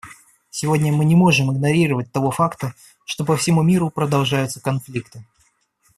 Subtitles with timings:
[0.49, 2.73] Сегодня мы не можем игнорировать того факта,
[3.05, 5.23] что по всему миру продолжаются конфликты.